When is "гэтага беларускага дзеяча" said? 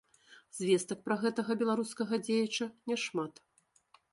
1.25-2.65